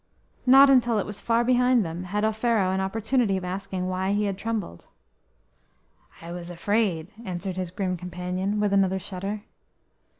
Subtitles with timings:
[0.47, 4.23] Not until it was far behind them had Offero an opportunity of asking why he
[4.23, 4.87] had trembled.
[6.23, 9.43] "I was afraid," answered his grim companion, with another shudder.